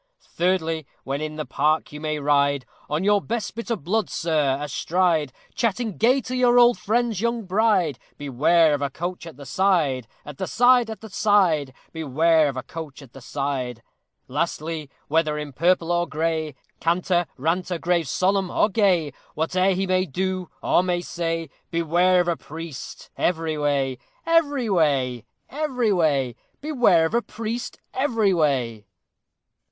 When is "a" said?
8.81-8.89, 12.57-12.63, 22.27-22.35, 27.13-27.21